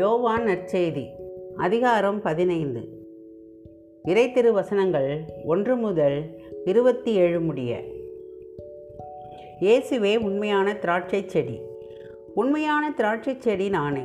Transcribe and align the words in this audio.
யோவான் 0.00 0.44
நற்செய்தி 0.44 1.06
அதிகாரம் 1.56 2.22
பதினைந்து. 2.22 2.88
இறை 4.02 4.32
திருவசனங்கள் 4.32 5.20
ஒன்று 5.44 5.76
முதல் 5.76 6.22
இருபத்தி 6.64 7.12
ஏழு 7.12 7.40
முடிய. 7.40 7.80
இயேசுவே 9.60 10.16
உண்மையான 10.16 10.72
திராட்சைச் 10.72 11.26
செடி. 11.26 11.60
உண்மையான 12.34 12.94
திராட்சைச் 12.96 13.38
செடி 13.38 13.68
நானே. 13.68 14.02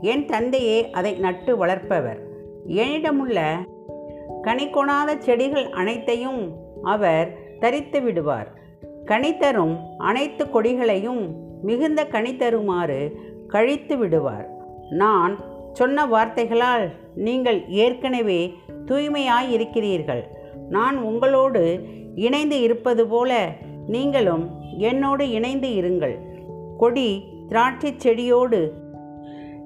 என் 0.00 0.26
தந்தையே 0.26 0.90
அதை 0.90 1.12
நட்டு 1.12 1.66
வளர்ப்பவர். 1.66 2.18
என்னிடமுள்ள 2.66 3.54
கனி 4.42 4.66
கொணாத 4.66 5.18
செடிகள் 5.18 5.70
அனைத்தையும் 5.70 6.52
அவர் 6.82 7.38
தரித்து 7.60 8.00
விடுவார். 8.00 8.48
கனித்தரும் 9.04 9.78
அனைத்து 9.98 10.44
கொடிகளையும் 10.44 11.34
மிகுந்த 11.62 12.04
கனித்தருமாறு 12.04 13.12
கழித்து 13.48 13.96
விடுவார். 13.96 14.52
நான் 14.90 15.38
சொன்ன 15.72 16.06
வார்த்தைகளால் 16.06 16.90
நீங்கள் 17.14 17.68
ஏற்கனவே 17.68 18.54
தூய்மையாய் 18.86 19.50
இருக்கிறீர்கள் 19.50 20.28
நான் 20.68 20.96
உங்களோடு 20.96 21.84
இணைந்து 22.14 22.60
இருப்பது 22.60 23.06
போல 23.06 23.52
நீங்களும் 23.86 24.50
என்னோடு 24.78 25.30
இணைந்து 25.30 25.68
இருங்கள். 25.68 26.18
கொடி 26.76 27.24
திராட்சை 27.48 27.94
செடியோடு 27.96 28.72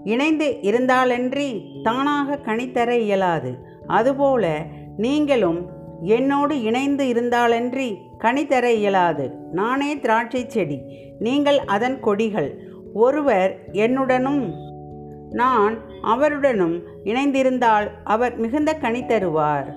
இணைந்து 0.04 0.58
இருந்தாலன்றி 0.62 1.62
தானாக 1.82 2.38
கனித்தர 2.46 2.90
இயலாது. 2.90 3.58
அதுபோல 3.86 4.64
நீங்களும் 4.96 5.66
என்னோடு 6.02 6.62
இணைந்து 6.62 7.04
இருந்தாலன்றி 7.04 7.96
கனித்தர 8.18 8.64
இயலாது. 8.64 9.30
நானே 9.52 9.98
திராட்சை 9.98 10.44
செடி 10.48 10.80
நீங்கள் 11.18 11.58
அதன் 11.58 12.00
கொடிகள். 12.00 12.66
ஒருவர் 12.94 13.60
என்னுடனும் 13.72 14.52
நான் 15.30 15.78
அவருடனும் 16.02 16.82
இணைந்திருந்தால் 17.04 17.90
அவர் 18.04 18.36
மிகுந்த 18.36 18.74
கனி 18.74 19.02
தருவார். 19.02 19.74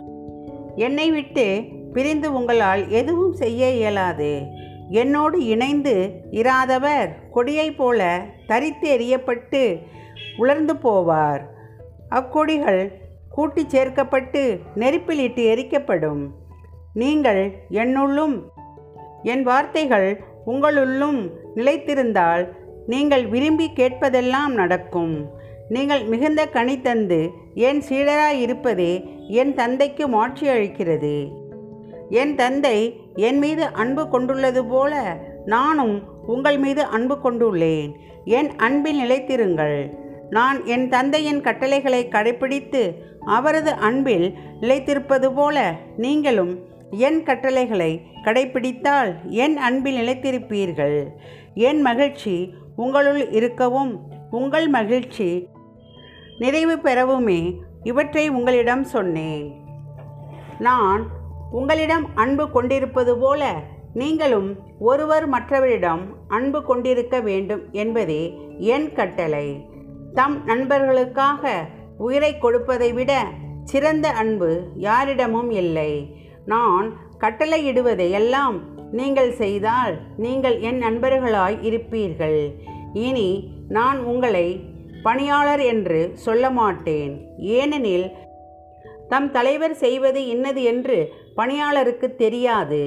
என்னை 0.75 1.11
விட்டு 1.11 1.63
பிரிந்து 1.93 2.33
உங்களால் 2.33 2.89
எதுவும் 2.89 3.33
செய்ய 3.33 3.71
இயலாது. 3.71 4.41
என்னோடு 4.89 5.45
இணைந்து 5.45 6.11
இராதவர் 6.31 7.09
கொடியைப் 7.31 7.77
போல 7.77 8.25
தரித்து 8.47 8.97
எறியப்பட்டு 8.97 9.81
உலர்ந்து 10.37 10.73
போவார். 10.73 11.41
அக்கொடிகள் 12.09 12.91
கூட்டி 13.29 13.65
சேர்க்கப்பட்டு 13.65 14.59
நெருப்பில் 14.75 15.19
இட்டு 15.19 15.55
எரிக்கப்படும். 15.55 16.27
நீங்கள் 16.93 17.55
என்னுள்ளும் 17.71 18.41
என் 19.23 19.43
வார்த்தைகள் 19.43 20.23
உங்களுள்ளும் 20.45 21.29
நிலைத்திருந்தால் 21.55 22.47
நீங்கள் 22.87 23.27
விரும்பி 23.27 23.71
கேட்பதெல்லாம் 23.75 24.47
நடக்கும். 24.47 25.39
நீங்கள் 25.73 26.03
மிகுந்த 26.03 26.41
கனி 26.47 26.81
தந்து 26.81 27.17
என் 27.55 27.81
சீடராய் 27.89 28.39
இருப்பதே 28.45 28.93
என் 29.29 29.53
தந்தைக்கு 29.53 30.07
மாட்சி 30.07 30.47
அளிக்கிறது. 30.47 31.13
என் 32.09 32.35
தந்தை 32.35 32.79
என் 33.15 33.37
மீது 33.37 33.65
அன்பு 33.65 34.03
கொண்டுள்ளது 34.09 34.65
போல 34.65 34.93
நானும் 35.45 35.93
உங்கள் 36.27 36.57
மீது 36.57 36.83
அன்பு 36.83 37.15
கொண்டுள்ளேன். 37.23 37.91
என் 38.25 38.49
அன்பில் 38.55 38.99
நிலைத்திருங்கள். 39.03 39.77
நான் 40.29 40.65
என் 40.65 40.89
தந்தையின் 40.89 41.41
கட்டளைகளை 41.41 42.07
கடைப்பிடித்து 42.07 42.83
அவரது 43.25 43.73
அன்பில் 43.73 44.27
நிலைத்திருப்பது 44.61 45.35
போல 45.35 45.73
நீங்களும் 45.97 46.53
என் 46.91 47.23
கட்டளைகளை 47.23 47.91
கடைப்பிடித்தால் 48.23 49.13
என் 49.43 49.57
அன்பில் 49.57 49.99
நிலைத்திருப்பீர்கள். 50.01 50.99
என் 51.53 51.81
மகிழ்ச்சி 51.81 52.53
உங்களுள் 52.75 53.31
இருக்கவும். 53.31 54.19
உங்கள் 54.31 54.67
மகிழ்ச்சி 54.67 55.47
நிறைவு 56.41 56.75
பெறவுமே 56.83 57.39
இவற்றை 57.83 58.29
உங்களிடம் 58.29 58.83
சொன்னேன். 58.83 59.43
நான் 60.59 61.01
உங்களிடம் 61.51 62.05
அன்பு 62.15 62.45
கொண்டிருப்பது 62.49 63.13
போல 63.17 63.51
நீங்களும் 63.93 64.49
ஒருவர் 64.79 65.29
மற்றவரிடம் 65.29 66.03
அன்பு 66.27 66.63
கொண்டிருக்க 66.63 67.19
வேண்டும் 67.19 67.63
என்பதே 67.71 68.23
என் 68.57 68.93
கட்டளை. 68.93 69.47
தம் 70.13 70.37
நண்பர்களுக்காக 70.47 71.53
உயிரை 71.97 72.37
கொடுப்பதை 72.37 72.93
விட 72.93 73.11
சிறந்த 73.63 74.09
அன்பு 74.09 74.51
யாரிடமும் 74.75 75.51
இல்லை. 75.51 75.91
நான் 76.45 76.89
கட்டளையிடுவதை 77.19 78.09
எல்லாம் 78.11 78.59
நீங்கள் 78.91 79.33
செய்தால் 79.33 79.95
நீங்கள் 80.17 80.59
என் 80.59 80.81
நண்பர்களாய் 80.81 81.59
இருப்பீர்கள். 81.69 82.41
இனி 82.93 83.29
நான் 83.67 83.99
உங்களை 84.03 84.47
பணியாளர் 85.03 85.63
என்று 85.73 86.11
சொல்ல 86.13 86.49
மாட்டேன். 86.49 87.13
ஏனெனில் 87.37 88.07
தம் 89.09 89.31
தலைவர் 89.31 89.73
செய்வது 89.73 90.27
இன்னது 90.27 90.63
என்று 90.63 90.97
பணியாளருக்கு 91.35 92.15
தெரியாது. 92.15 92.81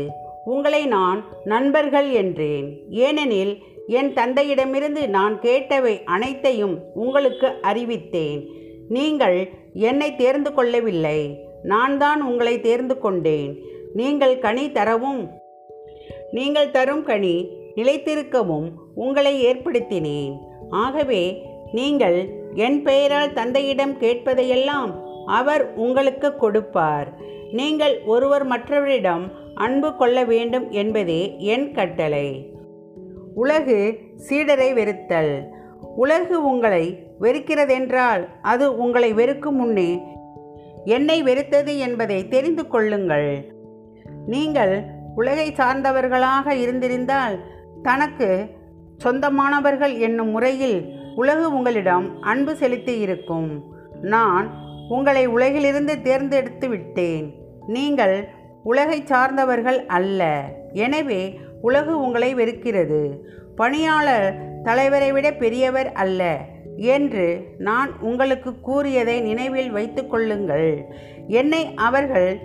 உங்களை 0.45 0.87
நான் 0.87 1.21
நண்பர்கள் 1.45 2.11
என்றேன். 2.11 2.67
ஏனெனில் 2.91 3.53
என் 3.87 4.11
தந்தையிடமிருந்து 4.13 5.03
நான் 5.09 5.35
கேட்டவை 5.39 5.95
அனைத்தையும் 6.05 6.77
உங்களுக்கு 6.95 7.49
அறிவித்தேன். 7.63 8.43
நீங்கள் 8.89 9.39
என்னை 9.73 10.17
தேர்ந்து 10.17 10.53
கொள்ளவில்லை. 10.55 11.21
நான் 11.63 11.99
தான் 11.99 12.23
உங்களை 12.23 12.61
தேர்ந்து 12.61 12.99
கொண்டேன். 12.99 13.53
நீங்கள் 13.93 14.39
கனி 14.39 14.73
தரவும் 14.73 15.23
நீங்கள் 16.33 16.71
தரும் 16.71 17.05
கனி 17.05 17.37
நிலைத்திருக்கவும் 17.77 18.67
உங்களை 18.95 19.35
ஏற்படுத்தினேன். 19.47 20.35
ஆகவே 20.71 21.23
நீங்கள் 21.75 22.19
என் 22.55 22.83
பெயரால் 22.83 23.33
தந்தையிடம் 23.33 23.95
கேட்பதையெல்லாம் 24.01 24.93
அவர் 25.27 25.75
உங்களுக்கு 25.75 26.37
கொடுப்பார். 26.37 27.09
நீங்கள் 27.53 27.95
ஒருவர் 28.05 28.45
மற்றவரிடம் 28.47 29.25
அன்பு 29.55 29.97
கொள்ள 29.97 30.25
வேண்டும் 30.25 30.71
என்பதே 30.71 31.23
என் 31.39 31.73
கட்டளை. 31.73 32.29
உலகு 33.35 33.79
சீடரை 34.29 34.73
வெறுத்தல். 34.73 35.35
உலகு 35.97 36.37
உங்களை 36.51 36.85
வெறுக்கிறதென்றால் 37.21 38.23
அது 38.43 38.77
உங்களை 38.77 39.13
வெறுக்கும் 39.13 39.57
முன்னே 39.57 39.91
என்னை 40.85 41.23
வெறுத்தது 41.23 41.73
என்பதை 41.79 42.29
தெரிந்து 42.29 42.65
கொள்ளுங்கள். 42.69 43.31
நீங்கள் 44.27 44.75
உலகை 45.17 45.49
சார்ந்தவர்களாக 45.57 46.55
இருந்திருந்தால் 46.55 47.37
தனக்கு 47.83 48.29
சொந்தமானவர்கள் 49.05 49.95
என்னும் 49.99 50.29
முறையில் 50.29 50.79
உலகு 51.17 51.53
உங்களிடம் 51.53 52.23
அன்பு 52.23 52.57
செலுத்தி 52.57 52.99
இருக்கும் 52.99 53.51
நான் 54.03 54.47
உங்களை 54.89 55.27
உலகிலிருந்து 55.27 55.95
தேர்ந்தெடுத்து 56.03 56.69
விட்டேன். 56.69 57.35
நீங்கள் 57.67 58.29
உலகை 58.63 59.03
சார்ந்தவர்கள் 59.05 59.87
அல்ல. 59.87 60.43
எனவே 60.73 61.23
உலகு 61.63 62.01
உங்களை 62.01 62.35
வெறுக்கிறது. 62.35 63.03
பணியாளர் 63.57 64.29
தலைவரை 64.63 65.13
விட 65.13 65.33
பெரியவர் 65.33 65.93
அல்ல 65.93 66.39
என்று 66.77 67.55
நான் 67.59 67.91
உங்களுக்கு 68.01 68.61
கூறியதை 68.61 69.21
நினைவில் 69.21 69.71
வைத்து 69.71 70.07
கொள்ளுங்கள். 70.07 70.87
என்னை 71.29 71.75
அவர்கள் 71.75 72.39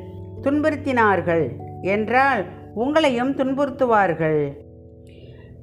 துன்புறுத்தினார்கள் 0.43 1.45
என்றால் 1.81 2.45
உங்களையும் 2.75 3.33
துன்புறுத்துவார்கள். 3.35 4.41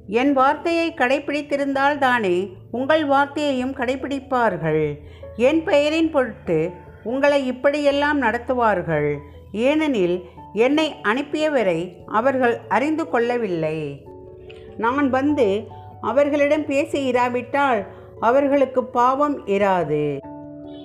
என் 0.07 0.33
வார்த்தையை 0.33 0.93
கடைபிடித்திருந்தால் 0.93 1.97
தானே 1.97 2.49
உங்கள் 2.71 3.07
வார்த்தையையும் 3.07 3.73
கடைபிடிப்பார்கள் 3.75 4.99
என் 5.35 5.63
பெயரின் 5.63 6.11
பொருட்டு 6.11 6.71
உங்களை 7.03 7.47
இப்படியெல்லாம் 7.47 8.21
நடத்துவார்கள். 8.21 9.17
ஏனெனில் 9.51 10.23
என்னை 10.53 10.95
அனுப்பியவரை 11.03 11.93
அவர்கள் 12.05 12.57
அறிந்து 12.69 13.09
கொள்ளவில்லை. 13.09 14.05
நான் 14.77 15.09
வந்து 15.09 15.67
அவர்களிடம் 16.01 16.65
பேசி 16.65 17.05
இராவிட்டால் 17.05 17.85
அவர்களுக்கு 18.19 18.85
பாவம் 18.85 19.47
இராது. 19.47 20.17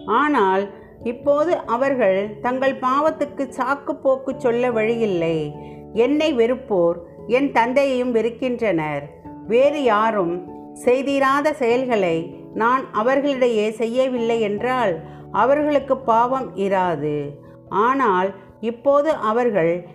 ஆனால் 0.07 0.71
இப்போது 1.03 1.57
அவர்கள் 1.57 2.41
தங்கள் 2.41 2.79
பாவத்துக்கு 2.79 3.45
சாக்கு 3.59 3.93
போக்கு 3.93 4.35
சொல்ல 4.39 4.71
வழியில்லை. 4.71 5.55
என்னை 5.93 6.35
வெறுப்போர் 6.35 6.99
என் 7.27 7.53
தந்தையையும் 7.53 8.15
வெறுக்கின்றனர். 8.15 9.03
வேறு 9.47 9.83
யாரும் 9.83 10.35
செய்திராத 10.75 11.53
செயல்களை 11.53 12.35
நான் 12.55 12.93
அவர்களிடையே 12.93 13.71
செய்யவில்லை 13.71 14.41
என்றால் 14.41 15.01
அவர்களுக்கு 15.33 15.97
பாவம் 15.97 16.57
இராது. 16.57 17.29
ஆனால் 17.69 18.35
இப்போது 18.61 19.11
அவர்கள் 19.11 19.87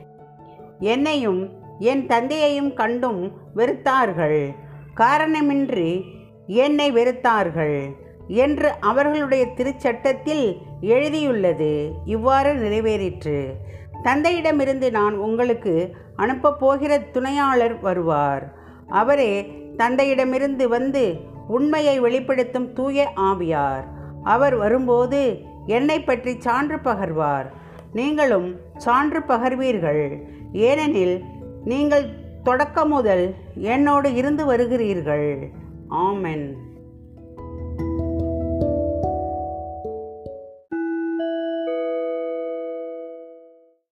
என்னையும் 0.79 1.49
என் 1.79 2.05
தந்தையையும் 2.05 2.73
கண்டும் 2.73 3.31
வெறுத்தார்கள். 3.55 4.55
காரணமின்றி 4.95 6.01
என்னை 6.47 6.91
வெறுத்தார்கள் 6.91 7.95
என்று 8.27 8.71
அவர்களுடைய 8.79 9.45
திருச்சட்டத்தில் 9.45 10.57
எழுதியுள்ளது. 10.81 11.91
இவ்வாறு 12.05 12.53
நிறைவேறிற்று. 12.53 13.47
தந்தையிடமிருந்து 14.03 14.91
நான் 14.91 15.15
உங்களுக்கு 15.15 15.95
அனுப்பப் 16.15 16.59
போகிற 16.59 16.97
துணையாளர் 16.97 17.79
வருவார். 17.79 18.53
அவரே 18.87 19.41
தந்தையிடமிருந்து 19.77 20.67
வந்து 20.67 21.15
உண்மையை 21.47 21.99
வெளிப்படுத்தும் 21.99 22.73
தூய 22.73 23.11
ஆவியார். 23.15 23.83
அவர் 24.23 24.55
வரும்போது 24.55 25.41
என்னை 25.65 26.03
பற்றி 26.03 26.41
சான்று 26.41 26.77
பகர்வார். 26.77 27.45
நீங்களும் 27.93 28.55
சான்று 28.77 29.19
பகர்வீர்கள். 29.19 30.21
ஏனெனில் 30.53 31.23
நீங்கள் 31.65 32.09
தொடக்கம் 32.43 32.89
முதல் 32.89 33.35
என்னோடு 33.55 34.13
இருந்து 34.13 34.53
வருகிறீர்கள். 34.53 35.47
ஆமென். 35.87 36.57